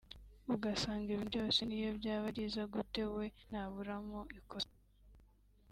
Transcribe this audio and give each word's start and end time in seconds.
ugasanga 0.53 1.03
ibintu 1.07 1.25
byose 1.31 1.59
n’iyo 1.63 1.91
byaba 1.99 2.25
ari 2.29 2.33
byiza 2.43 2.61
gute 2.73 3.01
we 3.15 3.25
ntaburamo 3.49 4.19
ikosa 4.39 4.73